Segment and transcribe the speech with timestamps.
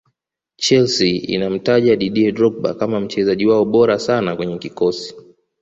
[0.57, 5.15] chelsea inamtaja didier drogba kama mchezaji wao bora sana kwenye kikosi